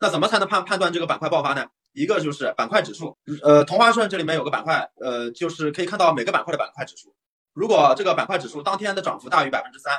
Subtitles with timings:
[0.00, 1.66] 那怎么才能判判断这个板块爆发呢？
[1.92, 7.14] 一个就是板块指数，呃，同花顺这里面有个板块，呃，就是可以看到每个板块的板块指数。
[7.52, 9.92] 如果这个板块指数当天的涨幅大于百分之三，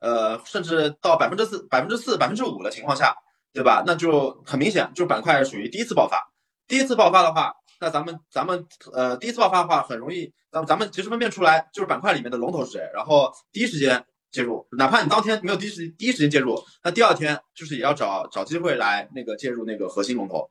[0.00, 3.16] 呃，甚至到百分之四、百分之四、百分之五的情况下，
[3.52, 3.82] 对吧？
[3.86, 6.30] 那就很明显，就板块属于第一次爆发。
[6.68, 14.66] 第一次爆发的话，那咱们咱们呃，第一次爆发的话，很容易，咱咱们及时分辨出来，就是板块里面的龙头是谁，然后第一时间介入。
[14.72, 20.50] 哪怕你当天没有第一时第一时间介入，那第二天就是也要找找机会来那个介入那个核心龙头。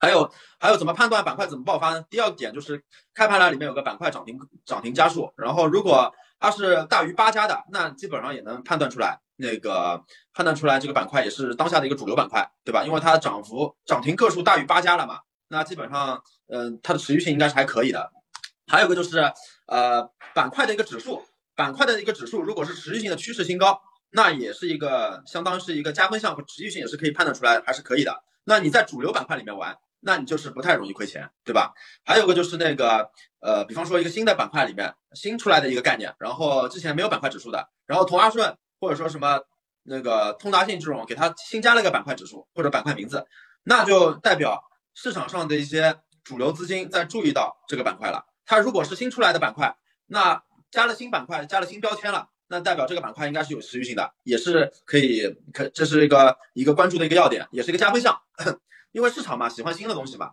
[0.00, 2.04] 还有还有怎么判断板块怎么爆发呢？
[2.08, 2.84] 第二点就是
[3.14, 10.00] 开盘了里面有个板块涨停涨停加数，然后如果它是大于八家的，那基本上也能判断出来，那个
[10.32, 12.84] 判断出来这个板块也是当下的一个主流板块，对吧？
[12.84, 15.18] 因为它涨幅涨停个数大于八家了嘛，
[15.48, 18.12] 那基本上嗯它的持续性应该是还可以的。
[18.68, 19.18] 还有个就是
[19.66, 21.24] 呃板块的一个指数，
[21.58, 28.22] 板块的一个指数如果是持续性的趋势新高，那也是一个相当是一个加分项和持续性也是可以判断出来还是可以的。
[28.44, 29.76] 那你在主流板块里面玩。
[30.00, 31.74] 那你就是不太容易亏钱，对吧？
[32.04, 39.40] 还有个就是那个，呃，比方说一个新的板块里面新出来的一个概念，然后之前没有板块指数的，然后同花顺或者说什么
[39.82, 43.26] 那个通达信这种，给它新加了一个板块指数或者板块名字，
[43.64, 44.62] 那就代表
[44.94, 48.24] 市场上的一些主流资金在注意到这个板块了。
[48.46, 50.40] 它如果是新出来的板块，那
[50.70, 58.20] 加了新板块，加了新标签了，那代表这个板块应该是有持续性的，也是可以可这是一个一个关注的一个要点，也是一个加分项。
[58.92, 60.32] 因为市场嘛，喜欢新的东西嘛，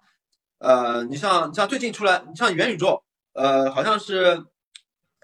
[0.59, 4.45] 呃，你像像最近出来，你像元宇宙，呃，好像是，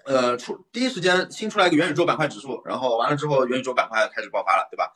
[0.04, 4.92] 呃，出第一时间新出来一个元宇宙板块指数，然后完了之后元宇宙板块开始爆发了，对吧？